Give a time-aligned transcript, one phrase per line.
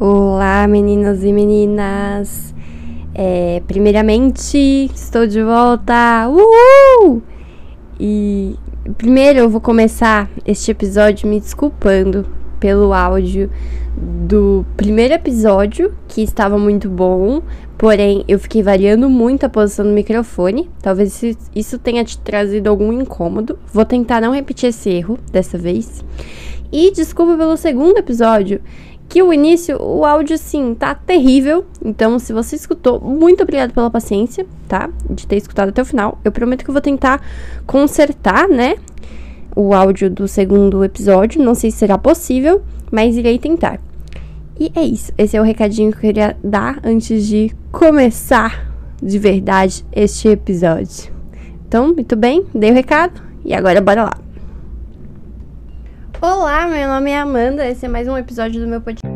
[0.00, 2.54] Olá, meninos e meninas!
[3.12, 4.56] É, primeiramente,
[4.94, 6.28] estou de volta!
[6.28, 7.20] Uhul!
[7.98, 8.54] E
[8.96, 12.24] primeiro eu vou começar este episódio me desculpando
[12.60, 13.50] pelo áudio
[13.96, 17.42] do primeiro episódio, que estava muito bom,
[17.76, 20.70] porém eu fiquei variando muito a posição do microfone.
[20.80, 21.20] Talvez
[21.56, 23.58] isso tenha te trazido algum incômodo.
[23.72, 26.04] Vou tentar não repetir esse erro dessa vez.
[26.70, 28.60] E desculpa pelo segundo episódio,
[29.08, 31.64] que o início, o áudio, sim, tá terrível.
[31.82, 34.90] Então, se você escutou, muito obrigado pela paciência, tá?
[35.08, 36.18] De ter escutado até o final.
[36.22, 37.22] Eu prometo que eu vou tentar
[37.66, 38.76] consertar, né?
[39.56, 41.42] O áudio do segundo episódio.
[41.42, 43.80] Não sei se será possível, mas irei tentar.
[44.60, 45.10] E é isso.
[45.16, 48.68] Esse é o recadinho que eu queria dar antes de começar
[49.02, 51.12] de verdade este episódio.
[51.66, 54.27] Então, muito bem, dei o recado e agora bora lá.
[56.20, 59.06] Olá, meu nome é Amanda, esse é mais um episódio do meu podcast.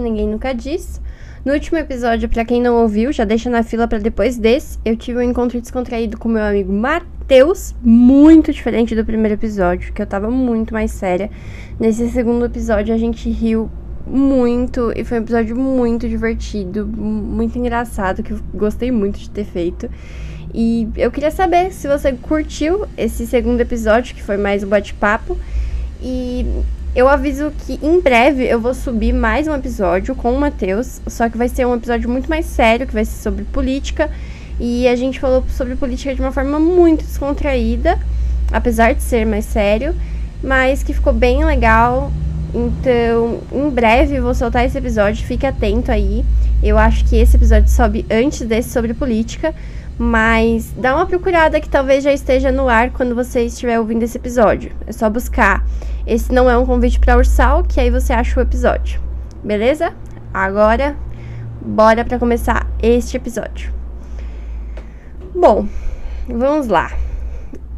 [0.00, 1.00] Ninguém nunca disse.
[1.44, 4.96] No último episódio, para quem não ouviu, já deixa na fila para depois desse, eu
[4.96, 10.06] tive um encontro descontraído com meu amigo Matheus, muito diferente do primeiro episódio, que eu
[10.06, 11.30] tava muito mais séria.
[11.78, 13.70] Nesse segundo episódio, a gente riu
[14.04, 19.44] muito e foi um episódio muito divertido, muito engraçado, que eu gostei muito de ter
[19.44, 19.88] feito.
[20.52, 25.38] E eu queria saber se você curtiu esse segundo episódio, que foi mais um bate-papo.
[26.02, 26.44] E
[26.94, 31.28] eu aviso que em breve eu vou subir mais um episódio com o Matheus, só
[31.28, 34.10] que vai ser um episódio muito mais sério, que vai ser sobre política.
[34.58, 37.98] E a gente falou sobre política de uma forma muito descontraída,
[38.52, 39.94] apesar de ser mais sério,
[40.42, 42.12] mas que ficou bem legal.
[42.52, 46.24] Então, em breve vou soltar esse episódio, fique atento aí.
[46.62, 49.54] Eu acho que esse episódio sobe antes desse sobre política.
[50.02, 54.16] Mas dá uma procurada que talvez já esteja no ar quando você estiver ouvindo esse
[54.16, 54.72] episódio.
[54.86, 55.62] É só buscar.
[56.06, 58.98] Esse não é um convite para Ursal, que aí você acha o episódio.
[59.44, 59.92] Beleza?
[60.32, 60.96] Agora,
[61.60, 63.74] bora para começar este episódio.
[65.34, 65.68] Bom,
[66.26, 66.90] vamos lá.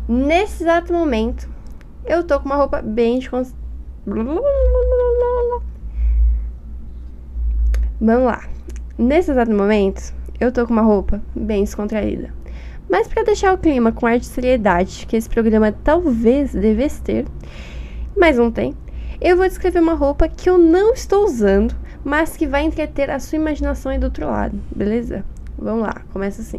[0.08, 1.50] Nesse exato momento,
[2.06, 3.52] eu tô com uma roupa bem descons...
[8.00, 8.44] Vamos lá.
[8.96, 12.34] Nesse exato momento, eu tô com uma roupa bem descontraída.
[12.90, 17.26] Mas para deixar o clima com ar de seriedade que esse programa talvez devesse ter,
[18.16, 18.74] mas não tem,
[19.20, 23.20] eu vou descrever uma roupa que eu não estou usando, mas que vai entreter a
[23.20, 25.24] sua imaginação aí do outro lado, beleza?
[25.56, 26.58] Vamos lá, começa assim.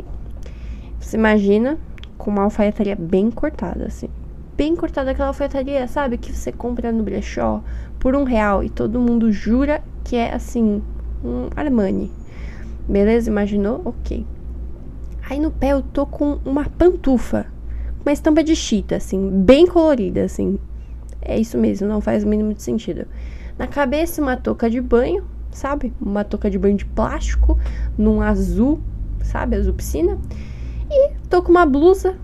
[0.97, 1.77] Você imagina
[2.17, 4.07] com uma alfaiataria bem cortada, assim.
[4.55, 6.17] Bem cortada aquela alfaiataria, sabe?
[6.17, 7.61] Que você compra no brechó
[8.00, 10.81] por um real e todo mundo jura que é assim,
[11.21, 12.22] um Armani.
[12.88, 13.29] Beleza?
[13.29, 13.81] Imaginou?
[13.85, 14.25] Ok.
[15.29, 17.45] Aí no pé eu tô com uma pantufa.
[18.05, 20.59] Uma estampa de chita, assim, bem colorida, assim.
[21.21, 23.07] É isso mesmo, não faz o mínimo de sentido.
[23.57, 25.94] Na cabeça, uma touca de banho, sabe?
[26.01, 27.57] Uma touca de banho de plástico,
[27.97, 28.81] num azul,
[29.23, 29.55] sabe?
[29.55, 30.17] Azul piscina.
[30.91, 32.17] E tô com uma blusa,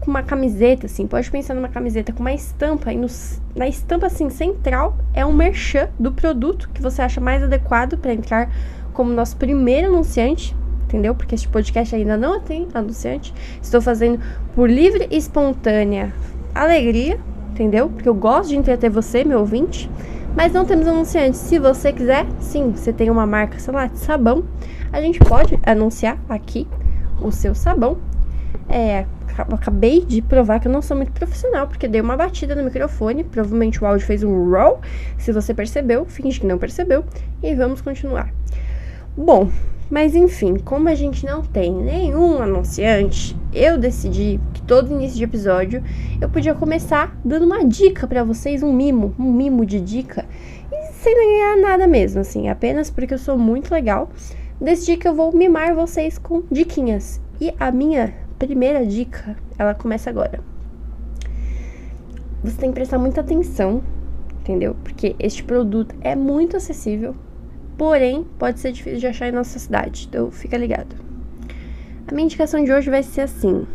[0.00, 1.06] com uma camiseta, assim.
[1.06, 2.92] Pode pensar numa camiseta com uma estampa.
[2.92, 3.06] E no,
[3.54, 8.12] na estampa, assim, central, é um merchan do produto que você acha mais adequado para
[8.12, 8.50] entrar
[8.92, 11.14] como nosso primeiro anunciante, entendeu?
[11.14, 13.32] Porque este podcast ainda não tem anunciante.
[13.62, 14.20] Estou fazendo
[14.54, 16.12] por livre e espontânea
[16.54, 17.18] alegria,
[17.52, 17.88] entendeu?
[17.88, 19.90] Porque eu gosto de entreter você, meu ouvinte.
[20.36, 21.36] Mas não temos anunciante.
[21.36, 24.44] Se você quiser, sim, você tem uma marca, sei lá, de sabão,
[24.92, 26.66] a gente pode anunciar aqui
[27.20, 27.98] o seu sabão.
[28.68, 32.62] É, acabei de provar que eu não sou muito profissional, porque dei uma batida no
[32.62, 33.24] microfone.
[33.24, 34.80] Provavelmente o áudio fez um roll.
[35.18, 37.04] Se você percebeu, finge que não percebeu.
[37.42, 38.32] E vamos continuar.
[39.22, 39.50] Bom,
[39.90, 45.24] mas enfim, como a gente não tem nenhum anunciante, eu decidi que todo início de
[45.24, 45.84] episódio
[46.18, 50.24] eu podia começar dando uma dica para vocês, um mimo, um mimo de dica,
[50.72, 54.08] e sem ganhar nada mesmo, assim, apenas porque eu sou muito legal.
[54.58, 57.20] Decidi que eu vou mimar vocês com diquinhas.
[57.38, 60.40] E a minha primeira dica, ela começa agora.
[62.42, 63.82] Você tem que prestar muita atenção,
[64.40, 64.74] entendeu?
[64.82, 67.14] Porque este produto é muito acessível,
[67.80, 70.94] porém pode ser difícil de achar em nossa cidade, então fica ligado.
[72.06, 73.66] A minha indicação de hoje vai ser assim: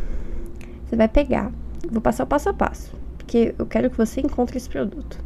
[0.86, 1.52] você vai pegar,
[1.90, 5.19] vou passar o passo a passo, porque eu quero que você encontre esse produto.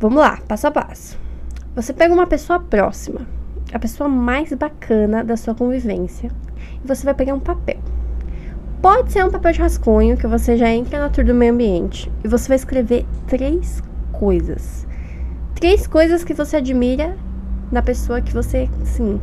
[0.00, 1.18] Vamos lá, passo a passo.
[1.76, 3.26] Você pega uma pessoa próxima,
[3.74, 6.30] a pessoa mais bacana da sua convivência,
[6.82, 7.78] e você vai pegar um papel.
[8.80, 12.10] Pode ser um papel de rascunho que você já entra na tour do meio ambiente
[12.24, 13.82] e você vai escrever três
[14.12, 14.86] coisas
[15.62, 17.16] três coisas que você admira
[17.70, 19.20] na pessoa que você, sim.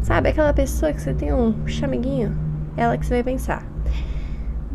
[0.00, 2.32] Sabe aquela pessoa que você tem um chameguinho?
[2.76, 3.66] Ela que você vai pensar.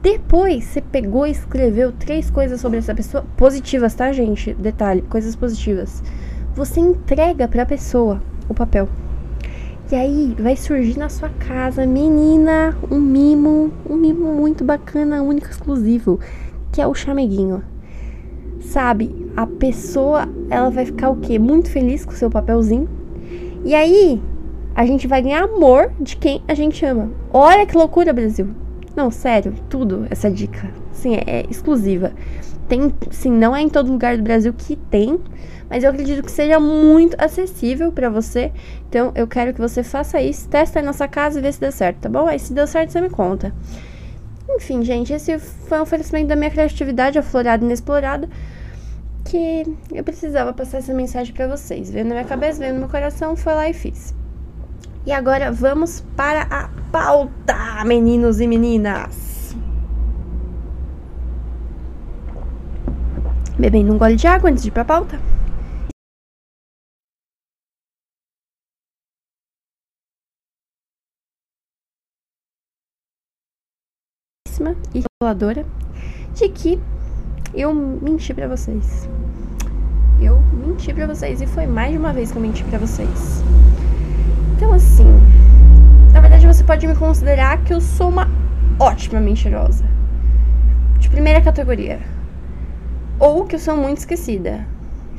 [0.01, 4.53] Depois você pegou e escreveu três coisas sobre essa pessoa positivas, tá, gente?
[4.55, 6.03] Detalhe, coisas positivas.
[6.53, 8.89] Você entrega para a pessoa o papel.
[9.89, 15.47] E aí vai surgir na sua casa, menina, um mimo, um mimo muito bacana, único,
[15.47, 16.19] exclusivo,
[16.73, 17.63] que é o chameguinho.
[18.59, 21.37] Sabe, a pessoa, ela vai ficar o quê?
[21.37, 22.89] Muito feliz com o seu papelzinho.
[23.63, 24.19] E aí,
[24.73, 27.11] a gente vai ganhar amor de quem a gente ama.
[27.31, 28.47] Olha que loucura, Brasil.
[28.95, 30.71] Não, sério, tudo essa dica.
[30.91, 32.13] Sim, é, é exclusiva.
[32.67, 35.19] Tem, sim, não é em todo lugar do Brasil que tem,
[35.69, 38.51] mas eu acredito que seja muito acessível para você.
[38.89, 41.59] Então, eu quero que você faça isso, testa aí na sua casa e vê se
[41.59, 42.27] deu certo, tá bom?
[42.27, 43.53] Aí, se deu certo, você me conta.
[44.49, 48.27] Enfim, gente, esse foi um oferecimento da minha criatividade aflorada e inexplorada
[49.27, 49.63] que
[49.93, 51.91] eu precisava passar essa mensagem para vocês.
[51.91, 54.15] Veio na minha cabeça, veio no meu coração, foi lá e fiz.
[55.05, 59.55] E agora vamos para a pauta, meninos e meninas.
[63.59, 65.19] Bebendo um gole de água antes de ir para a pauta.
[74.93, 75.65] e reveladora
[76.33, 76.79] de que
[77.53, 79.07] eu menti para vocês.
[80.19, 83.43] Eu menti para vocês e foi mais de uma vez que eu menti para vocês.
[84.55, 85.05] Então assim,
[86.11, 88.27] na verdade você pode me considerar que eu sou uma
[88.79, 89.85] ótima mentirosa.
[90.97, 91.99] De primeira categoria.
[93.19, 94.65] Ou que eu sou muito esquecida.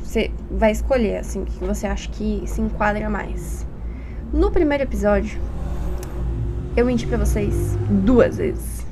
[0.03, 3.65] Você vai escolher assim que você acha que se enquadra mais.
[4.33, 5.39] No primeiro episódio,
[6.75, 8.85] eu menti para vocês duas vezes.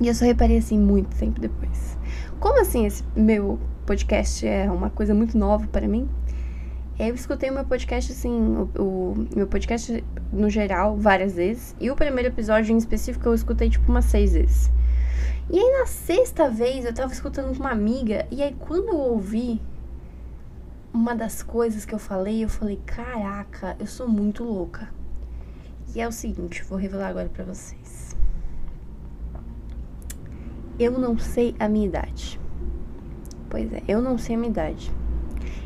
[0.00, 1.96] E eu só reparei assim muito tempo depois.
[2.38, 6.08] Como assim esse meu podcast é uma coisa muito nova para mim?
[6.98, 11.74] Eu escutei o meu podcast, assim, o, o, meu podcast no geral, várias vezes.
[11.80, 14.70] E o primeiro episódio em específico eu escutei tipo umas seis vezes.
[15.50, 18.26] E aí na sexta vez eu tava escutando com uma amiga.
[18.30, 19.60] E aí quando eu ouvi
[20.92, 24.88] uma das coisas que eu falei, eu falei: Caraca, eu sou muito louca.
[25.94, 28.14] E é o seguinte, vou revelar agora pra vocês
[30.78, 32.40] eu não sei a minha idade.
[33.54, 34.90] Pois é, eu não sei a minha idade.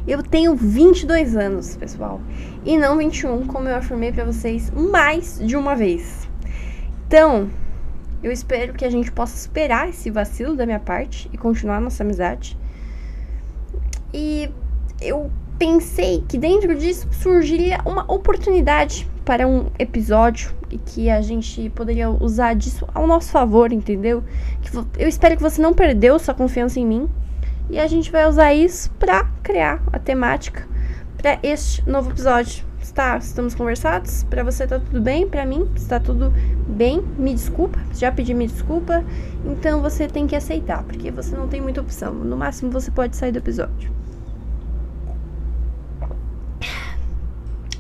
[0.06, 2.20] Eu tenho 22 anos, pessoal,
[2.62, 6.28] e não 21, como eu afirmei para vocês mais de uma vez.
[7.06, 7.48] Então,
[8.22, 12.02] eu espero que a gente possa superar esse vacilo da minha parte e continuar nossa
[12.02, 12.58] amizade.
[14.12, 14.50] E
[15.00, 21.70] eu pensei que dentro disso surgiria uma oportunidade para um episódio e que a gente
[21.70, 24.22] poderia usar disso ao nosso favor, entendeu?
[24.98, 27.08] Eu espero que você não perdeu sua confiança em mim
[27.70, 30.66] e a gente vai usar isso para criar a temática
[31.16, 32.64] para este novo episódio.
[32.80, 34.22] Está, estamos conversados?
[34.24, 35.28] Para você tá tudo bem?
[35.28, 36.32] Para mim está tudo
[36.66, 37.02] bem?
[37.18, 39.04] Me desculpa, já pedi me desculpa.
[39.44, 42.14] Então você tem que aceitar, porque você não tem muita opção.
[42.14, 43.92] No máximo você pode sair do episódio.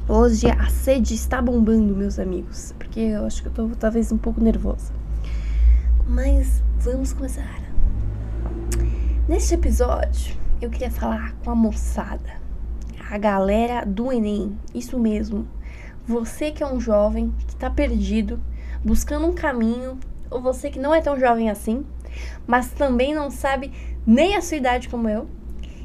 [0.08, 4.18] Hoje a sede está bombando, meus amigos, porque eu acho que eu tô talvez um
[4.18, 4.92] pouco nervosa.
[6.06, 7.67] Mas vamos começar.
[9.28, 12.40] Neste episódio, eu queria falar com a moçada,
[13.10, 15.46] a galera do Enem, isso mesmo.
[16.06, 18.40] Você que é um jovem que está perdido,
[18.82, 21.84] buscando um caminho, ou você que não é tão jovem assim,
[22.46, 23.70] mas também não sabe
[24.06, 25.28] nem a sua idade como eu,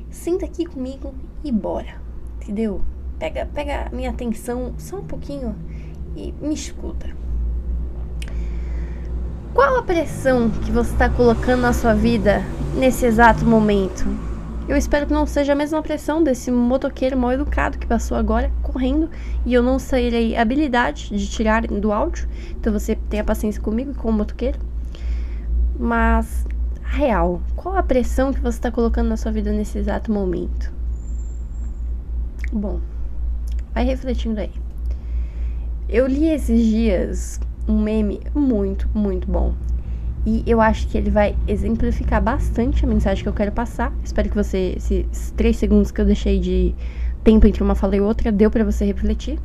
[0.10, 2.02] sinta aqui comigo e bora,
[2.42, 2.82] entendeu?
[3.20, 5.54] Pega, pega minha atenção só um pouquinho
[6.16, 7.14] e me escuta.
[9.54, 12.42] Qual a pressão que você está colocando na sua vida
[12.76, 14.06] nesse exato momento?
[14.68, 18.52] Eu espero que não seja a mesma pressão desse motoqueiro mal educado que passou agora
[18.62, 19.10] correndo
[19.46, 22.28] e eu não sairei habilidade de tirar do áudio.
[22.52, 24.60] Então você tenha paciência comigo e com o motoqueiro.
[25.78, 26.46] Mas,
[26.82, 30.72] real, qual a pressão que você está colocando na sua vida nesse exato momento?
[32.52, 32.80] Bom,
[33.74, 34.52] Vai refletindo aí.
[35.90, 39.54] Eu li esses dias um meme muito, muito bom.
[40.26, 43.92] E eu acho que ele vai exemplificar bastante a mensagem que eu quero passar.
[44.04, 46.74] Espero que você, esses três segundos que eu deixei de
[47.24, 49.38] tempo entre uma fala e outra, deu para você refletir.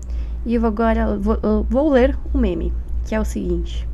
[0.46, 2.72] E eu agora vou, vou ler um meme,
[3.04, 3.88] que é o seguinte.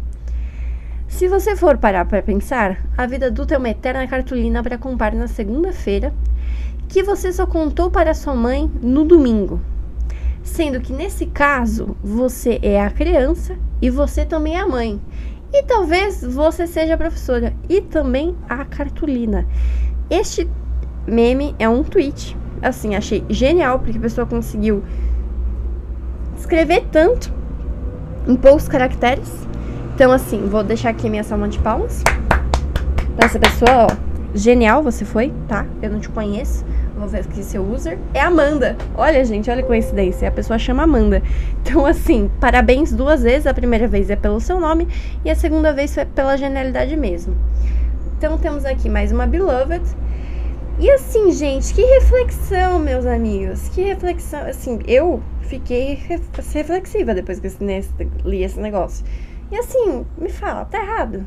[1.08, 5.14] Se você for parar para pensar, a vida adulta é uma eterna cartolina para comprar
[5.14, 6.12] na segunda-feira
[6.88, 9.60] que você só contou para sua mãe no domingo
[10.44, 15.00] sendo que nesse caso você é a criança e você também é a mãe.
[15.52, 19.46] E talvez você seja a professora e também a cartolina.
[20.10, 20.48] Este
[21.06, 24.84] meme é um tweet, assim, achei genial porque a pessoa conseguiu
[26.36, 27.32] escrever tanto
[28.26, 29.44] em poucos caracteres
[29.94, 32.02] Então, assim, vou deixar aqui minha salva de palmas.
[33.16, 34.14] Pra essa pessoa, ó.
[34.34, 35.64] Genial você foi, tá?
[35.80, 36.64] Eu não te conheço.
[37.18, 37.98] Aqui seu user.
[38.14, 38.76] É Amanda.
[38.96, 40.28] Olha, gente, olha a coincidência.
[40.28, 41.22] A pessoa chama Amanda.
[41.64, 43.46] Então, assim, parabéns duas vezes.
[43.46, 44.86] A primeira vez é pelo seu nome
[45.24, 47.34] e a segunda vez foi pela genialidade mesmo.
[48.16, 49.82] Então, temos aqui mais uma Beloved.
[50.78, 53.68] E assim, gente, que reflexão, meus amigos.
[53.68, 54.40] Que reflexão.
[54.40, 55.94] Assim, eu fiquei
[56.52, 57.48] reflexiva depois que
[58.24, 59.04] li esse negócio.
[59.50, 61.24] E assim, me fala, tá errado?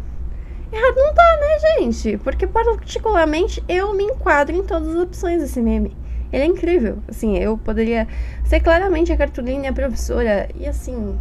[0.72, 2.18] Errado não tá, né, gente?
[2.18, 5.96] Porque particularmente eu me enquadro em todas as opções desse meme.
[6.32, 7.00] Ele é incrível.
[7.08, 8.08] Assim, eu poderia
[8.44, 10.50] ser claramente a Cartolina a professora.
[10.56, 11.18] E assim,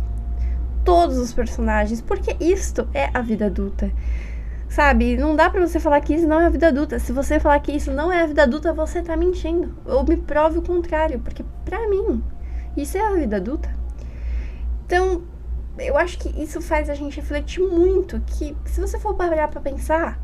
[0.84, 2.00] todos os personagens.
[2.00, 3.90] Porque isto é a vida adulta.
[4.68, 5.16] Sabe?
[5.16, 6.98] Não dá pra você falar que isso não é a vida adulta.
[6.98, 9.76] Se você falar que isso não é a vida adulta, você tá mentindo.
[9.84, 11.20] Ou me prove o contrário.
[11.20, 12.22] Porque pra mim,
[12.76, 13.70] isso é a vida adulta.
[14.84, 15.22] Então,
[15.78, 19.61] eu acho que isso faz a gente refletir muito que se você for parar para
[19.61, 20.18] pensar,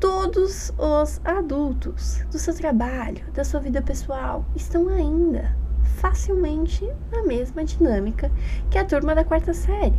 [0.00, 5.56] todos os adultos do seu trabalho, da sua vida pessoal, estão ainda
[6.00, 8.30] facilmente na mesma dinâmica
[8.70, 9.98] que a turma da quarta série.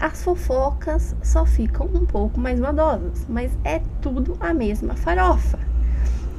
[0.00, 5.73] As fofocas só ficam um pouco mais modosas, mas é tudo a mesma farofa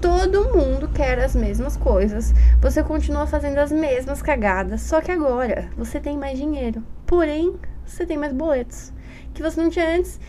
[0.06, 2.32] todo mundo quer as mesmas coisas.
[2.62, 6.84] Você continua fazendo as mesmas cagadas, só que agora você tem mais dinheiro.
[7.08, 8.94] Porém, você tem mais boletos
[9.34, 10.20] que você não tinha antes.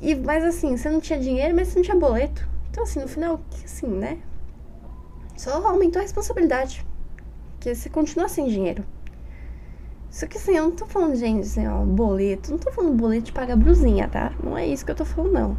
[0.00, 2.48] E mas assim, você não tinha dinheiro, mas você não tinha boleto.
[2.70, 4.18] Então assim, no final, assim, né?
[5.36, 6.86] Só aumentou a responsabilidade.
[7.54, 8.84] Porque você continua sem dinheiro.
[10.10, 12.52] Só que assim, eu não tô falando, gente, assim, ó, boleto.
[12.52, 14.32] Não tô falando boleto de pagar brusinha, tá?
[14.40, 15.56] Não é isso que eu tô falando, não.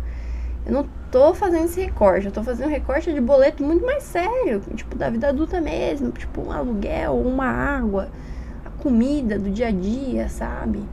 [0.66, 4.04] Eu não tô fazendo esse recorte, eu tô fazendo um recorte de boleto muito mais
[4.04, 8.10] sério, tipo, da vida adulta mesmo, tipo, um aluguel, uma água,
[8.66, 10.84] a comida do dia a dia, sabe?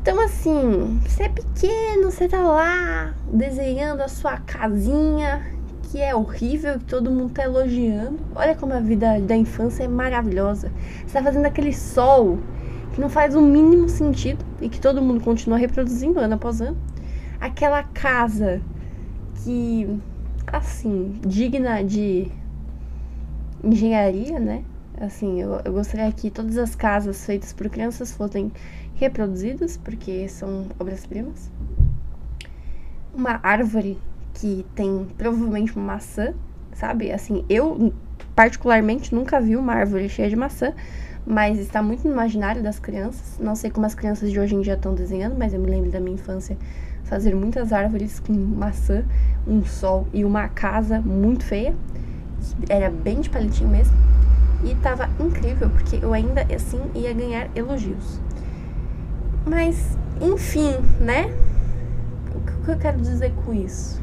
[0.00, 5.42] Então, assim, você é pequeno, você tá lá desenhando a sua casinha,
[5.84, 8.18] que é horrível, que todo mundo tá elogiando.
[8.34, 10.70] Olha como a vida da infância é maravilhosa.
[11.06, 12.38] Você tá fazendo aquele sol
[12.92, 16.76] que não faz o mínimo sentido e que todo mundo continua reproduzindo ano após ano
[17.44, 18.62] aquela casa
[19.42, 20.00] que,
[20.46, 22.30] assim, digna de
[23.62, 24.64] engenharia, né?
[24.98, 28.50] Assim, eu, eu gostaria que todas as casas feitas por crianças fossem
[28.94, 31.50] reproduzidas, porque são obras-primas.
[33.14, 33.98] Uma árvore
[34.32, 36.32] que tem provavelmente uma maçã,
[36.72, 37.12] sabe?
[37.12, 37.92] Assim, eu
[38.34, 40.72] particularmente nunca vi uma árvore cheia de maçã,
[41.26, 43.38] mas está muito no imaginário das crianças.
[43.38, 45.90] Não sei como as crianças de hoje em dia estão desenhando, mas eu me lembro
[45.90, 46.56] da minha infância
[47.14, 49.04] fazer muitas árvores com maçã,
[49.46, 51.72] um sol e uma casa muito feia.
[52.68, 53.96] Era bem de palitinho mesmo.
[54.64, 58.20] E tava incrível, porque eu ainda assim ia ganhar elogios.
[59.46, 61.32] Mas, enfim, né?
[62.34, 64.02] O que eu quero dizer com isso?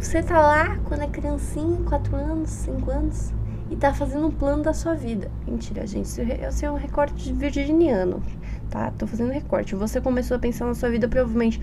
[0.00, 3.32] Você tá lá quando é criancinha, 4 anos, 5 anos,
[3.70, 5.30] e tá fazendo um plano da sua vida.
[5.46, 8.22] Mentira, gente, isso é um recorte virginiano
[8.70, 8.92] tá?
[8.96, 9.74] Tô fazendo recorte.
[9.74, 11.60] Você começou a pensar na sua vida provavelmente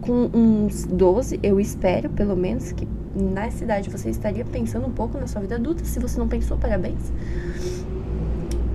[0.00, 5.18] com uns 12, eu espero, pelo menos, que nessa idade você estaria pensando um pouco
[5.18, 5.84] na sua vida adulta.
[5.84, 7.12] Se você não pensou, parabéns.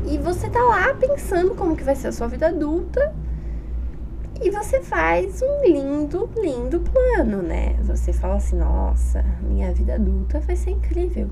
[0.05, 3.13] E você tá lá pensando como que vai ser a sua vida adulta.
[4.41, 7.77] E você faz um lindo, lindo plano, né?
[7.83, 11.29] Você fala assim, nossa, minha vida adulta vai ser incrível.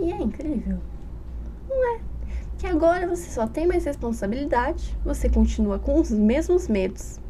[0.00, 0.78] E é incrível.
[1.68, 2.00] Não é?
[2.58, 7.20] que agora você só tem mais responsabilidade, você continua com os mesmos medos.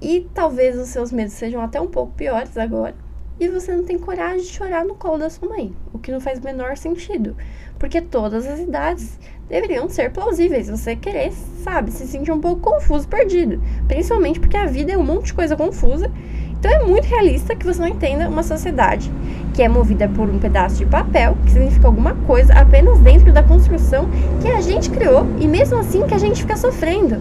[0.00, 2.94] E talvez os seus medos sejam até um pouco piores agora.
[3.38, 6.20] E você não tem coragem de chorar no colo da sua mãe, o que não
[6.20, 7.36] faz o menor sentido,
[7.78, 9.18] porque todas as idades
[9.48, 10.68] deveriam ser plausíveis.
[10.68, 11.32] Você querer,
[11.62, 15.34] sabe, se sentir um pouco confuso, perdido, principalmente porque a vida é um monte de
[15.34, 16.10] coisa confusa
[16.60, 19.10] então é muito realista que você não entenda uma sociedade
[19.60, 23.42] que é movida por um pedaço de papel, que significa alguma coisa apenas dentro da
[23.42, 24.08] construção
[24.40, 27.20] que a gente criou e mesmo assim que a gente fica sofrendo.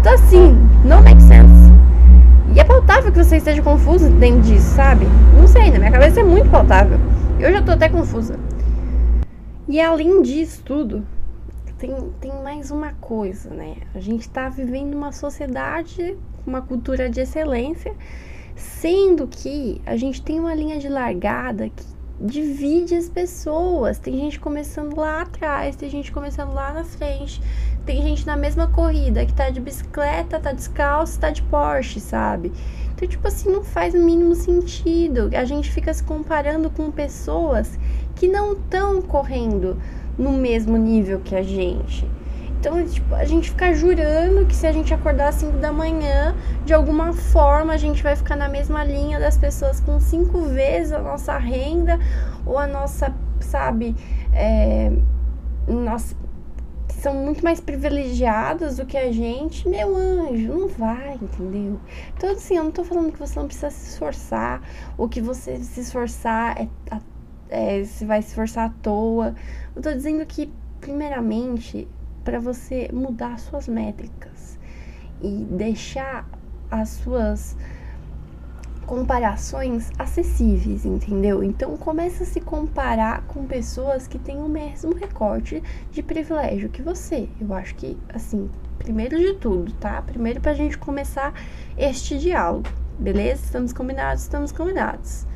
[0.00, 1.70] Então assim, não make sense.
[2.52, 5.06] E é pautável que você esteja confuso dentro disso, sabe?
[5.38, 6.98] Não sei, na minha cabeça é muito pautável.
[7.38, 8.36] Eu já tô até confusa.
[9.68, 11.06] E além disso tudo,
[11.78, 13.76] tem, tem mais uma coisa, né?
[13.94, 17.94] A gente tá vivendo uma sociedade, uma cultura de excelência
[18.58, 21.84] Sendo que a gente tem uma linha de largada que
[22.20, 23.98] divide as pessoas.
[23.98, 27.40] Tem gente começando lá atrás, tem gente começando lá na frente,
[27.86, 32.52] tem gente na mesma corrida que tá de bicicleta, tá descalço, tá de Porsche, sabe?
[32.94, 35.30] Então, tipo assim, não faz o mínimo sentido.
[35.32, 37.78] A gente fica se comparando com pessoas
[38.16, 39.80] que não estão correndo
[40.18, 42.04] no mesmo nível que a gente.
[42.58, 46.34] Então, tipo, a gente fica jurando que se a gente acordar às 5 da manhã,
[46.64, 50.92] de alguma forma a gente vai ficar na mesma linha das pessoas com cinco vezes
[50.92, 52.00] a nossa renda
[52.44, 53.94] ou a nossa, sabe,
[54.32, 54.90] é,
[55.68, 56.16] nossa,
[56.88, 61.78] são muito mais privilegiadas do que a gente, meu anjo, não vai, entendeu?
[62.16, 64.60] Então, assim, eu não tô falando que você não precisa se esforçar,
[64.96, 66.68] ou que você se esforçar é,
[67.50, 69.36] é se vai se esforçar à toa.
[69.76, 71.86] Eu tô dizendo que, primeiramente,
[72.28, 74.58] para você mudar suas métricas
[75.22, 76.28] e deixar
[76.70, 77.56] as suas
[78.84, 81.42] comparações acessíveis, entendeu?
[81.42, 86.82] Então começa a se comparar com pessoas que têm o mesmo recorte de privilégio que
[86.82, 87.30] você.
[87.40, 90.02] Eu acho que, assim, primeiro de tudo, tá?
[90.02, 91.32] Primeiro pra gente começar
[91.78, 92.68] este diálogo,
[92.98, 93.42] beleza?
[93.42, 95.26] Estamos combinados, estamos combinados.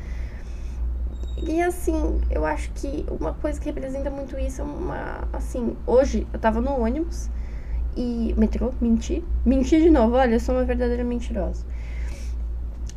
[1.45, 5.27] E assim, eu acho que uma coisa que representa muito isso é uma.
[5.33, 7.29] Assim, hoje eu tava no ônibus
[7.97, 8.33] e.
[8.37, 8.71] Metrô?
[8.79, 9.23] Menti.
[9.45, 11.65] Menti de novo, olha, eu sou uma verdadeira mentirosa.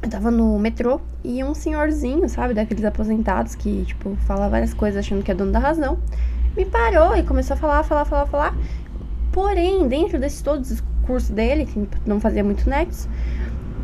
[0.00, 5.04] Eu tava no metrô e um senhorzinho, sabe, daqueles aposentados que, tipo, fala várias coisas
[5.04, 5.98] achando que é dono da razão,
[6.56, 8.56] me parou e começou a falar, falar, falar, falar.
[9.32, 13.08] Porém, dentro desse todo discurso dele, que não fazia muito nexo,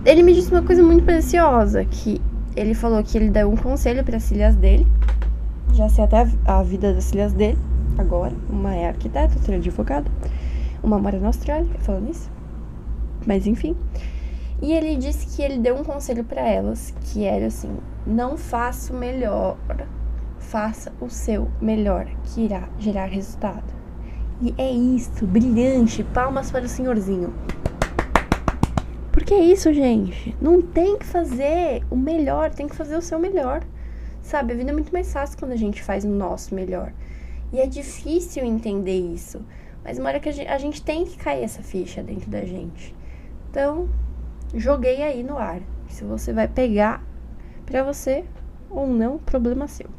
[0.04, 2.20] ele me disse uma coisa muito preciosa, que
[2.56, 4.86] ele falou que ele deu um conselho para as filhas dele.
[5.72, 7.58] Já sei até a vida das filhas dele,
[7.96, 8.32] agora.
[8.48, 10.10] Uma é arquiteta, outra é advogada.
[10.82, 12.30] Uma mora na Austrália, falando isso.
[13.26, 13.76] Mas enfim.
[14.60, 18.92] E ele disse que ele deu um conselho para elas, que era assim: não faça
[18.92, 19.56] o melhor,
[20.38, 23.72] faça o seu melhor, que irá gerar resultado.
[24.40, 26.02] E é isso, brilhante.
[26.04, 27.32] Palmas para o senhorzinho.
[29.12, 30.34] Porque é isso, gente.
[30.40, 33.62] Não tem que fazer o melhor, tem que fazer o seu melhor.
[34.22, 36.92] Sabe, a vida é muito mais fácil quando a gente faz o nosso melhor.
[37.52, 39.44] E é difícil entender isso.
[39.84, 42.42] Mas uma hora que a gente, a gente tem que cair essa ficha dentro da
[42.44, 42.94] gente.
[43.50, 43.88] Então,
[44.54, 45.60] joguei aí no ar.
[45.88, 47.04] Se você vai pegar
[47.66, 48.24] para você
[48.70, 49.90] ou não, problema seu.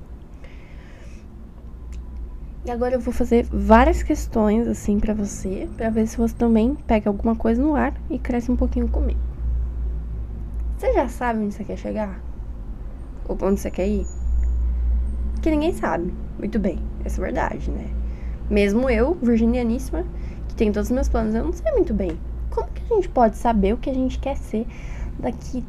[2.65, 6.75] E agora eu vou fazer várias questões assim para você, para ver se você também
[6.87, 9.19] pega alguma coisa no ar e cresce um pouquinho comigo.
[10.77, 12.21] Você já sabe onde você quer chegar?
[13.27, 14.07] Ou onde você quer ir?
[15.41, 16.13] Que ninguém sabe.
[16.39, 17.89] Muito bem, essa é verdade, né?
[18.49, 20.05] Mesmo eu, virginianíssima,
[20.47, 22.17] que tenho todos os meus planos, eu não sei muito bem
[22.49, 24.65] como que a gente pode saber o que a gente quer ser
[25.19, 25.65] daqui,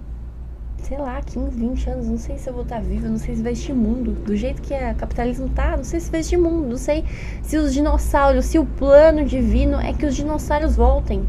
[0.84, 2.06] sei lá, 15, 20 anos?
[2.06, 4.12] Não sei se eu vou estar viva, não sei se vai existir mundo.
[4.12, 6.68] Do jeito que o capitalismo tá, não sei se vai existir mundo.
[6.68, 7.04] Não sei
[7.42, 11.24] se os dinossauros, se o plano divino é que os dinossauros voltem.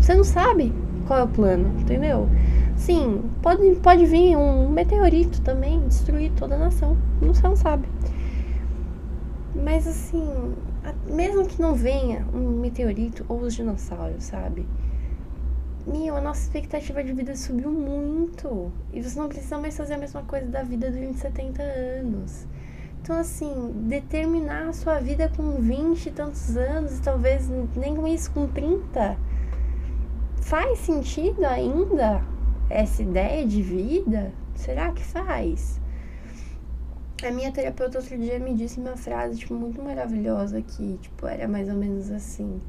[0.00, 0.72] Você não sabe
[1.06, 2.28] qual é o plano, entendeu?
[2.76, 6.96] Sim, pode, pode vir um meteorito também destruir toda a nação.
[7.20, 7.88] Você não sabe.
[9.54, 10.54] Mas assim,
[11.06, 14.64] mesmo que não venha um meteorito ou os dinossauros, sabe?
[15.90, 18.72] Meu, a nossa expectativa de vida subiu muito.
[18.92, 22.46] E você não precisa mais fazer a mesma coisa da vida durante 70 anos.
[23.02, 28.06] Então, assim, determinar a sua vida com 20 e tantos anos, e talvez nem com
[28.06, 29.16] isso, com 30,
[30.42, 32.22] faz sentido ainda
[32.68, 34.32] essa ideia de vida?
[34.54, 35.80] Será que faz?
[37.22, 41.48] A minha terapeuta outro dia me disse uma frase, tipo, muito maravilhosa que, tipo, era
[41.48, 42.60] mais ou menos assim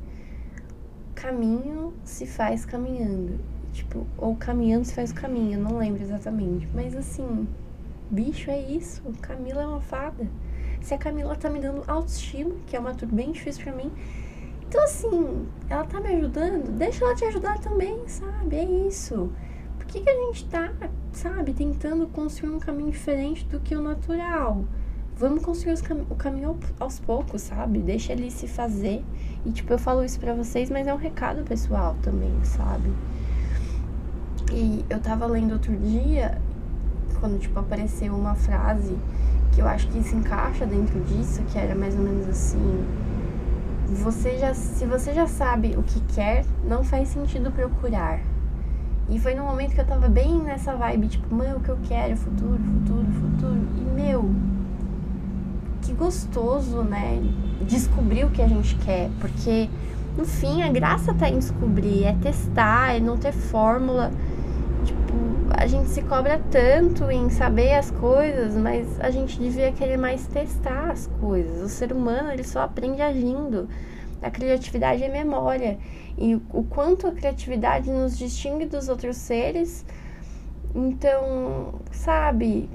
[1.22, 3.40] caminho se faz caminhando.
[3.72, 6.68] Tipo, ou caminhando se faz o caminho, não lembro exatamente.
[6.74, 7.48] Mas assim,
[8.10, 9.04] bicho, é isso.
[9.22, 10.28] Camila é uma fada.
[10.82, 13.92] Se a Camila tá me dando autoestima, que é uma tudo bem difícil pra mim.
[14.68, 18.56] Então, assim, ela tá me ajudando, deixa ela te ajudar também, sabe?
[18.56, 19.32] É isso.
[19.78, 20.72] Por que, que a gente tá,
[21.12, 24.66] sabe, tentando construir um caminho diferente do que o natural?
[25.22, 27.78] Vamos construir cam o caminho aos poucos, sabe?
[27.80, 29.06] Deixa ele se fazer.
[29.46, 32.92] E, tipo, eu falo isso pra vocês, mas é um recado pessoal também, sabe?
[34.52, 36.42] E eu tava lendo outro dia,
[37.20, 38.98] quando, tipo, apareceu uma frase
[39.52, 42.84] que eu acho que se encaixa dentro disso, que era mais ou menos assim.
[44.04, 48.22] Você já, se você já sabe o que quer, não faz sentido procurar.
[49.08, 51.78] E foi no momento que eu tava bem nessa vibe, tipo, mano, o que eu
[51.84, 53.60] quero, futuro, futuro, futuro.
[53.78, 54.34] E, meu,
[56.02, 57.22] gostoso, né?
[57.62, 59.70] Descobrir o que a gente quer, porque
[60.18, 64.12] no fim a graça tá em descobrir, é testar, é não ter fórmula.
[64.84, 65.14] Tipo,
[65.56, 70.26] a gente se cobra tanto em saber as coisas, mas a gente devia querer mais
[70.26, 71.62] testar as coisas.
[71.62, 73.70] O ser humano, ele só aprende agindo.
[74.24, 75.78] A criatividade é memória.
[76.18, 79.86] E o quanto a criatividade nos distingue dos outros seres.
[80.74, 82.70] Então, sabe,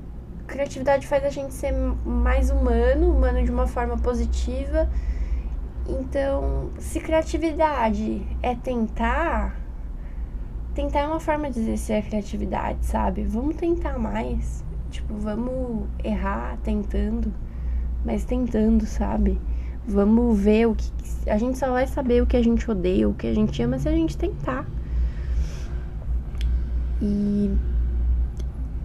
[0.46, 4.88] criatividade faz a gente ser mais humano, humano de uma forma positiva.
[5.88, 9.56] Então, se criatividade é tentar,
[10.74, 13.24] tentar é uma forma de exercer a criatividade, sabe?
[13.24, 14.64] Vamos tentar mais.
[14.90, 17.32] Tipo, vamos errar tentando,
[18.04, 19.40] mas tentando, sabe?
[19.86, 20.90] Vamos ver o que.
[21.28, 23.78] A gente só vai saber o que a gente odeia, o que a gente ama
[23.78, 24.66] se a gente tentar.
[27.00, 27.50] E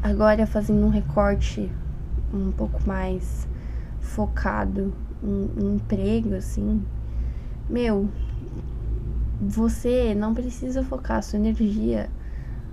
[0.02, 1.72] agora fazendo um recorte
[2.34, 3.48] um pouco mais
[4.00, 6.84] focado em, em emprego, assim,
[7.70, 8.10] meu,
[9.40, 12.10] você não precisa focar sua energia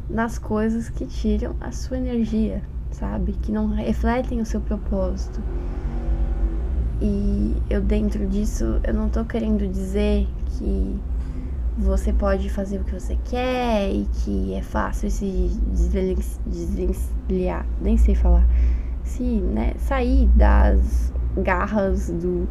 [0.08, 3.32] nas coisas que tiram a sua energia, sabe?
[3.32, 5.40] Que não refletem o seu propósito.
[7.00, 10.98] E eu dentro disso, eu não tô querendo dizer que
[11.78, 15.50] você pode fazer o que você quer e que é fácil se
[16.44, 18.44] desvencilhar, nem sei falar,
[19.04, 22.48] se, né, sair das garras do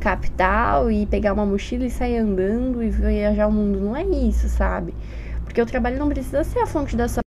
[0.00, 3.78] capital e pegar uma mochila e sair andando e viajar o mundo.
[3.80, 4.94] Não é isso, sabe?
[5.44, 7.20] Porque o trabalho não precisa ser a fonte da sua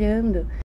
[0.00, 0.69] e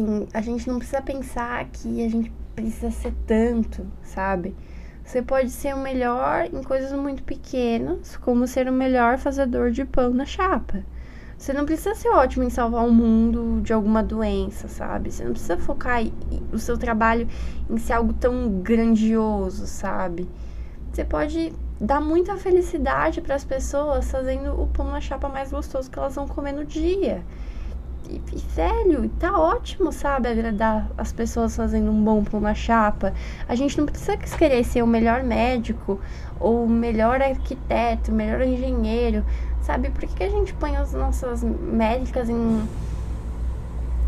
[0.00, 4.54] assim, a gente não precisa pensar que a gente precisa ser tanto, sabe?
[5.04, 9.84] Você pode ser o melhor em coisas muito pequenas, como ser o melhor fazedor de
[9.84, 10.84] pão na chapa.
[11.36, 15.10] Você não precisa ser ótimo em salvar o mundo de alguma doença, sabe?
[15.10, 16.02] Você não precisa focar
[16.52, 17.26] o seu trabalho
[17.68, 20.28] em ser algo tão grandioso, sabe?
[20.92, 25.90] Você pode dar muita felicidade para as pessoas fazendo o pão na chapa mais gostoso
[25.90, 27.24] que elas vão comer no dia.
[28.08, 30.28] E, e, sério, tá ótimo, sabe?
[30.28, 33.12] Agradar as pessoas fazendo um bom pão na chapa.
[33.48, 36.00] A gente não precisa querer ser o melhor médico,
[36.38, 39.24] ou o melhor arquiteto, o melhor engenheiro,
[39.62, 39.90] sabe?
[39.90, 42.66] Por que, que a gente põe as nossas médicas em,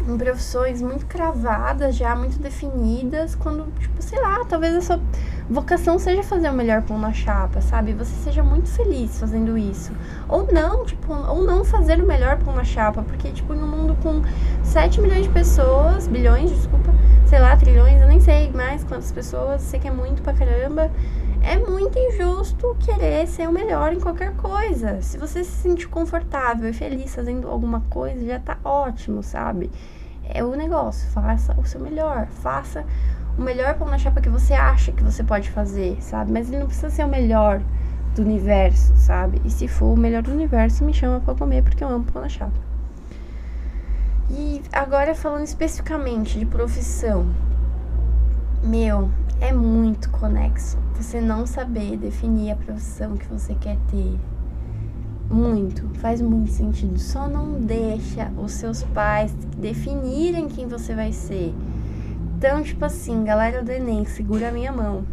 [0.09, 5.01] em profissões muito cravadas, já muito definidas, quando, tipo, sei lá, talvez a sua
[5.53, 7.93] vocação seja fazer o melhor pão na chapa, sabe?
[7.93, 9.93] Você seja muito feliz fazendo isso.
[10.29, 13.97] Ou não, tipo, ou não fazer o melhor pão na chapa, porque, tipo, um mundo
[14.03, 14.23] com
[14.65, 16.93] 7 milhões de pessoas, bilhões, desculpa,
[17.27, 20.91] sei lá, trilhões, eu nem sei mais quantas pessoas, sei que é muito pra caramba.
[21.45, 25.03] É muito injusto querer ser o melhor em qualquer coisa.
[25.03, 29.71] Se você se sentir confortável e feliz fazendo alguma coisa, já tá ótimo, sabe?
[30.25, 32.85] É o negócio, faça o seu melhor, faça
[33.37, 36.33] o melhor pão na chapa que você acha que você pode fazer, sabe?
[36.33, 37.63] Mas ele não precisa ser o melhor
[38.15, 39.41] do universo, sabe?
[39.45, 42.23] E se for o melhor do universo, me chama para comer porque eu amo pão
[42.23, 42.53] na chapa.
[44.31, 47.27] E agora falando especificamente de profissão.
[48.63, 54.19] Meu, é muito conexo você não saber definir a profissão que você quer ter.
[55.29, 56.99] Muito, faz muito sentido.
[56.99, 61.55] Só não deixa os seus pais definirem quem você vai ser
[62.45, 65.05] então, tipo assim, galera do Enem, segura a minha mão.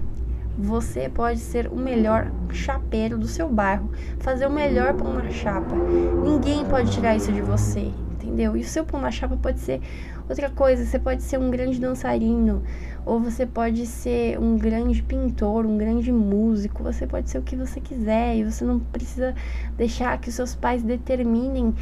[0.58, 5.76] Você pode ser o melhor chapeiro do seu bairro, fazer o melhor pão na chapa.
[6.24, 8.58] Ninguém pode tirar isso de você, entendeu?
[8.58, 9.80] E o seu pão na chapa pode ser
[10.28, 10.84] outra coisa.
[10.84, 12.64] Você pode ser um grande dançarino,
[13.06, 16.82] ou você pode ser um grande pintor, um grande músico.
[16.82, 19.36] Você pode ser o que você quiser e você não precisa
[19.78, 21.76] deixar que os seus pais determinem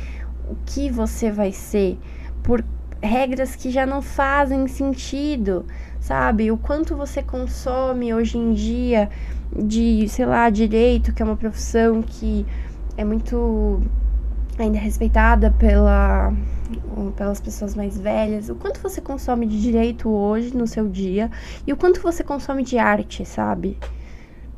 [0.50, 1.98] o que você vai ser.
[2.44, 2.62] Por
[3.02, 5.66] regras que já não fazem sentido,
[6.00, 6.52] sabe?
[6.52, 9.10] O quanto você consome hoje em dia
[9.56, 12.46] de, sei lá, direito, que é uma profissão que
[12.96, 13.82] é muito
[14.58, 16.34] ainda respeitada pela,
[17.16, 21.30] pelas pessoas mais velhas, o quanto você consome de direito hoje no seu dia
[21.66, 23.78] e o quanto você consome de arte, sabe?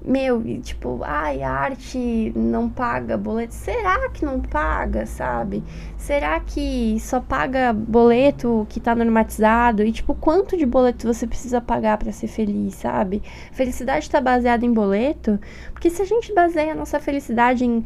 [0.09, 3.53] Meu, e tipo, ai, a arte não paga boleto.
[3.53, 5.63] Será que não paga, sabe?
[5.97, 9.83] Será que só paga boleto que tá normatizado?
[9.83, 13.21] E tipo, quanto de boleto você precisa pagar para ser feliz, sabe?
[13.51, 15.39] Felicidade tá baseada em boleto?
[15.73, 17.85] Porque se a gente baseia a nossa felicidade em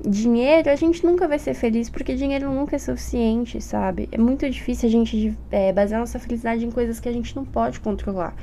[0.00, 4.08] dinheiro, a gente nunca vai ser feliz, porque dinheiro nunca é suficiente, sabe?
[4.12, 7.44] É muito difícil a gente é, basear nossa felicidade em coisas que a gente não
[7.44, 8.36] pode controlar.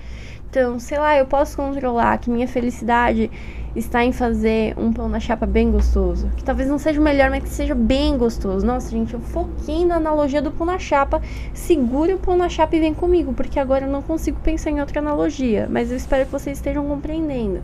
[0.53, 3.31] Então, sei lá, eu posso controlar que minha felicidade
[3.75, 6.29] está em fazer um pão na chapa bem gostoso.
[6.37, 8.63] Que talvez não seja o melhor, mas que seja bem gostoso.
[8.63, 11.19] Nossa, gente, eu foquei na analogia do pão na chapa.
[11.55, 14.79] Segure o pão na chapa e vem comigo, porque agora eu não consigo pensar em
[14.79, 15.67] outra analogia.
[15.71, 17.59] Mas eu espero que vocês estejam compreendendo.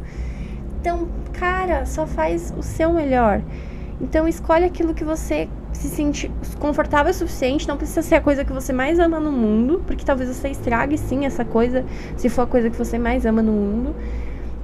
[0.81, 3.43] Então, cara, só faz o seu melhor.
[4.01, 5.47] Então escolhe aquilo que você
[5.79, 9.31] se sente confortável o suficiente, não precisa ser a coisa que você mais ama no
[9.31, 11.85] mundo, porque talvez você estrague sim essa coisa,
[12.17, 13.95] se for a coisa que você mais ama no mundo.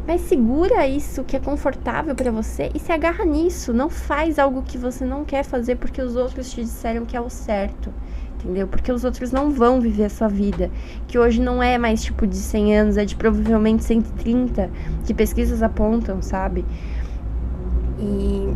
[0.05, 3.73] Mas segura isso que é confortável para você e se agarra nisso.
[3.73, 7.21] Não faz algo que você não quer fazer porque os outros te disseram que é
[7.21, 7.93] o certo.
[8.35, 8.67] Entendeu?
[8.67, 10.69] Porque os outros não vão viver a sua vida.
[11.07, 14.69] Que hoje não é mais tipo de 100 anos, é de provavelmente 130,
[15.05, 16.65] que pesquisas apontam, sabe?
[17.97, 18.49] E.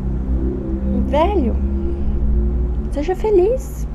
[1.07, 1.55] Velho,
[2.91, 3.87] seja feliz.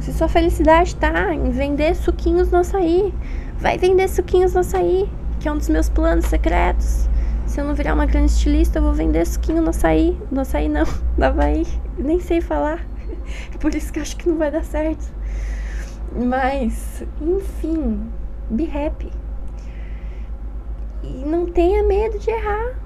[0.00, 3.14] Se sua felicidade tá em vender suquinhos no açaí,
[3.58, 5.08] vai vender suquinhos no açaí
[5.42, 7.08] que é um dos meus planos secretos.
[7.46, 10.16] Se eu não virar uma grande estilista, eu vou vender suquinho no açaí.
[10.30, 10.84] No açaí não,
[11.18, 11.66] no Havaí.
[11.98, 12.86] Nem sei falar.
[13.58, 15.04] Por isso que eu acho que não vai dar certo.
[16.14, 18.00] Mas, enfim,
[18.50, 19.10] be happy.
[21.02, 22.76] E não tenha medo de errar.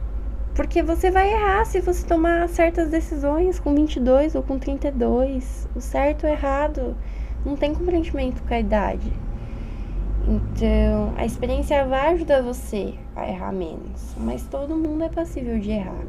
[0.57, 5.69] Porque você vai errar se você tomar certas decisões com 22 ou com 32.
[5.77, 6.97] O certo ou errado
[7.45, 9.13] não tem comprometimento com a idade.
[10.27, 15.71] Então, a experiência vai ajudar você a errar menos, mas todo mundo é passível de
[15.71, 16.03] errar.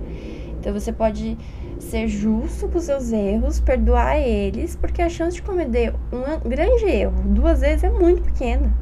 [0.59, 1.37] Então, você pode
[1.77, 7.13] ser justo com seus erros, perdoar eles, porque a chance de cometer um grande erro
[7.25, 8.73] duas vezes é muito pequena.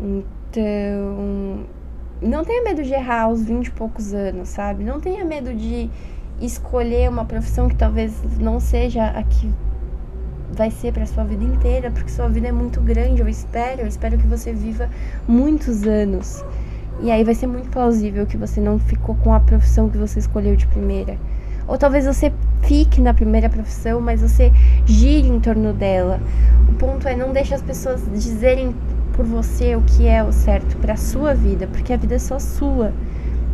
[0.00, 1.66] Então,
[2.20, 4.84] não tenha medo de errar aos 20 e poucos anos, sabe?
[4.84, 5.90] Não tenha medo de
[6.40, 9.50] escolher uma profissão que talvez não seja a que
[10.52, 13.86] vai ser para sua vida inteira, porque sua vida é muito grande, eu espero, eu
[13.86, 14.88] espero que você viva
[15.26, 16.44] muitos anos.
[17.00, 20.18] E aí vai ser muito plausível que você não ficou com a profissão que você
[20.18, 21.18] escolheu de primeira.
[21.68, 24.52] Ou talvez você fique na primeira profissão, mas você
[24.86, 26.20] gire em torno dela.
[26.68, 28.74] O ponto é não deixe as pessoas dizerem
[29.16, 32.38] por você o que é o certo para sua vida, porque a vida é só
[32.38, 32.92] sua.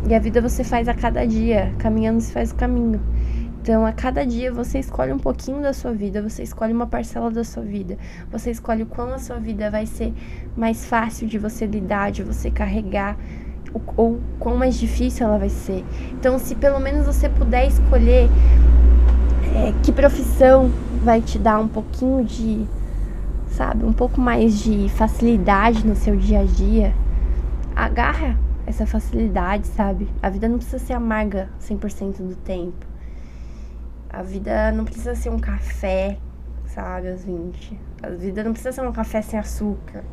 [0.07, 2.99] E a vida você faz a cada dia, caminhando se faz o caminho.
[3.61, 7.31] Então, a cada dia você escolhe um pouquinho da sua vida, você escolhe uma parcela
[7.31, 7.97] da sua vida,
[8.29, 10.13] você escolhe o quão a sua vida vai ser
[10.57, 13.17] mais fácil de você lidar, de você carregar,
[13.95, 15.85] ou, quão mais difícil ela vai ser.
[16.11, 18.29] Então, se pelo menos você puder escolher
[19.55, 20.69] é, que profissão
[21.01, 22.67] vai te dar um pouquinho de,
[23.53, 26.93] sabe, um pouco mais de facilidade no seu dia a dia,
[27.75, 30.09] agarra essa facilidade, sabe?
[30.21, 32.85] A vida não precisa ser amarga 100% do tempo.
[34.09, 36.17] A vida não precisa ser um café,
[36.65, 37.79] sabe, aos 20.
[38.01, 40.03] A vida não precisa ser um café sem açúcar.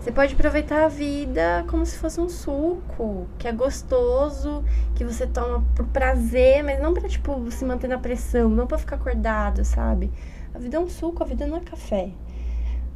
[0.00, 4.64] Você pode aproveitar a vida como se fosse um suco, que é gostoso,
[4.96, 8.78] que você toma por prazer, mas não pra, tipo, se manter na pressão, não pra
[8.78, 10.10] ficar acordado, sabe?
[10.52, 12.10] A vida é um suco, a vida não é café.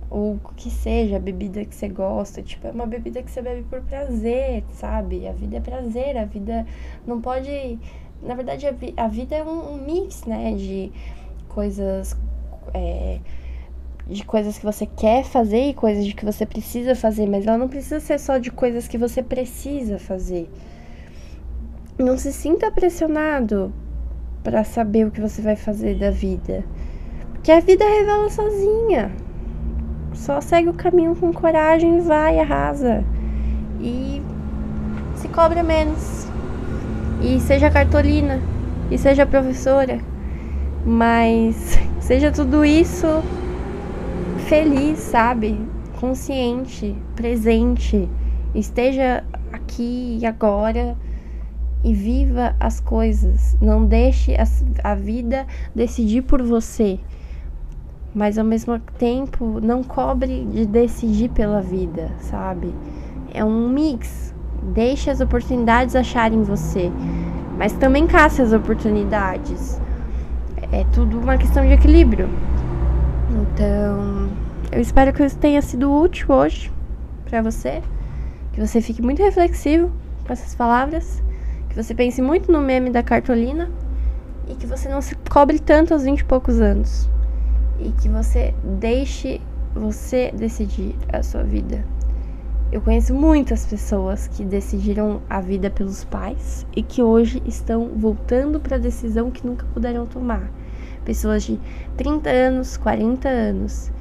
[0.09, 3.43] Ou o que seja, a bebida que você gosta, tipo, é uma bebida que você
[3.43, 5.27] bebe por prazer, sabe?
[5.27, 6.67] A vida é prazer, a vida
[7.07, 7.79] não pode
[8.23, 10.55] na verdade, a, vi a vida é um, um, mix, né?
[10.55, 10.93] De
[11.49, 12.17] coisas.
[12.75, 13.19] É,
[14.09, 17.59] de coisas que você quer fazer e coisas de que você precisa fazer, mas ela
[17.59, 20.49] não precisa ser só de coisas que você precisa fazer.
[21.99, 23.73] Não se sinta pressionado
[24.45, 26.65] para saber o que você vai fazer da vida.
[27.33, 29.11] Porque a vida revela sozinha.
[30.17, 33.05] Só segue o caminho com coragem e vai, arrasa.
[33.81, 34.21] E
[35.15, 36.27] se cobra menos
[37.23, 38.41] e seja cartolina
[38.91, 40.01] e seja professora,
[40.85, 43.23] mas seja tudo isso
[44.49, 45.61] feliz, sabe?
[46.01, 48.09] Consciente, presente,
[48.55, 50.97] esteja aqui e agora
[51.85, 53.57] e viva as coisas.
[53.61, 54.35] Não deixe
[54.83, 56.99] a vida decidir por você,
[58.17, 62.75] mas ao mesmo tempo não cobre de decidir pela vida, sabe?
[63.35, 66.91] É um mix Deixe as oportunidades acharem você,
[67.59, 69.81] mas também caça as oportunidades.
[70.73, 72.29] É tudo uma questão de equilíbrio.
[73.31, 74.31] Então,
[74.73, 76.73] eu espero que isso tenha sido útil hoje
[77.27, 77.83] para você,
[78.53, 79.93] que você fique muito reflexivo
[80.27, 81.23] com essas palavras,
[81.69, 83.71] que você pense muito no meme da cartolina
[84.49, 87.09] e que você não se cobre tanto aos 20 e poucos anos
[87.79, 89.41] e que você deixe
[89.75, 91.85] você decidir a sua vida.
[92.73, 98.59] Eu conheço muitas pessoas que decidiram a vida pelos pais e que hoje estão voltando
[98.59, 100.51] para a decisão que nunca puderam tomar.
[101.05, 101.61] Pessoas de
[101.97, 103.93] 30 anos, 40 anos.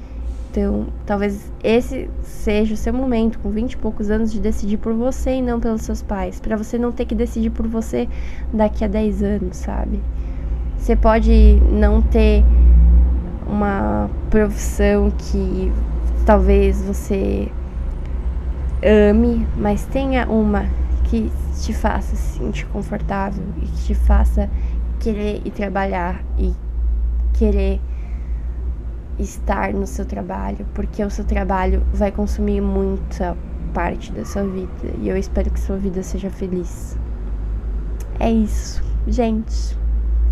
[0.50, 4.94] Então, talvez esse seja o seu momento, com 20 e poucos anos, de decidir por
[4.94, 6.40] você e não pelos seus pais.
[6.40, 8.08] Para você não ter que decidir por você
[8.52, 10.00] daqui a 10 anos, sabe?
[10.78, 12.42] Você pode não ter
[13.46, 15.72] uma profissão que
[16.24, 17.50] talvez você
[18.82, 20.66] ame, mas tenha uma
[21.04, 21.30] que
[21.60, 24.50] te faça se sentir confortável e que te faça
[25.00, 26.52] querer ir trabalhar e
[27.34, 27.80] querer
[29.18, 33.36] estar no seu trabalho, porque o seu trabalho vai consumir muita
[33.72, 34.68] parte da sua vida.
[35.00, 36.98] E eu espero que sua vida seja feliz.
[38.18, 39.76] É isso, gente.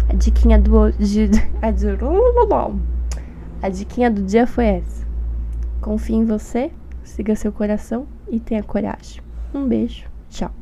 [0.09, 0.92] A diquinha do.
[0.92, 1.31] De,
[1.62, 1.87] a, de,
[3.64, 5.07] a diquinha do dia foi essa.
[5.81, 6.70] Confie em você,
[7.03, 9.22] siga seu coração e tenha coragem.
[9.55, 10.53] Um beijo, tchau.